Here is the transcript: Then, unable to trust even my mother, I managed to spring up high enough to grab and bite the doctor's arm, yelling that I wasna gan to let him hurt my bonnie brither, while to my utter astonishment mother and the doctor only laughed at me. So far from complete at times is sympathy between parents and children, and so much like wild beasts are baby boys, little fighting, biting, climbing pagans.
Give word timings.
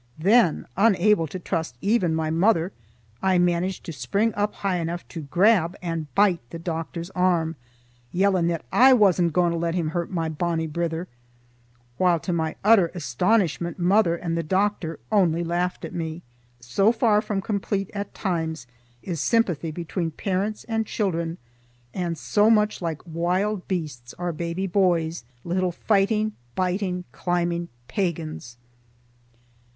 Then, 0.17 0.65
unable 0.75 1.27
to 1.27 1.37
trust 1.37 1.77
even 1.79 2.15
my 2.15 2.31
mother, 2.31 2.71
I 3.21 3.37
managed 3.37 3.83
to 3.83 3.93
spring 3.93 4.33
up 4.33 4.55
high 4.55 4.77
enough 4.77 5.07
to 5.09 5.21
grab 5.21 5.75
and 5.79 6.11
bite 6.15 6.39
the 6.49 6.57
doctor's 6.57 7.11
arm, 7.11 7.55
yelling 8.11 8.47
that 8.47 8.65
I 8.71 8.93
wasna 8.93 9.29
gan 9.29 9.51
to 9.51 9.57
let 9.57 9.75
him 9.75 9.89
hurt 9.89 10.09
my 10.09 10.27
bonnie 10.27 10.65
brither, 10.65 11.07
while 11.97 12.19
to 12.21 12.33
my 12.33 12.55
utter 12.63 12.87
astonishment 12.95 13.77
mother 13.77 14.15
and 14.15 14.35
the 14.35 14.41
doctor 14.41 14.99
only 15.11 15.43
laughed 15.43 15.85
at 15.85 15.93
me. 15.93 16.23
So 16.59 16.91
far 16.91 17.21
from 17.21 17.39
complete 17.39 17.91
at 17.93 18.15
times 18.15 18.65
is 19.03 19.21
sympathy 19.21 19.69
between 19.69 20.09
parents 20.09 20.63
and 20.63 20.87
children, 20.87 21.37
and 21.93 22.17
so 22.17 22.49
much 22.49 22.81
like 22.81 23.01
wild 23.05 23.67
beasts 23.67 24.15
are 24.17 24.33
baby 24.33 24.65
boys, 24.65 25.25
little 25.43 25.71
fighting, 25.71 26.31
biting, 26.55 27.03
climbing 27.11 27.67
pagans. 27.87 28.57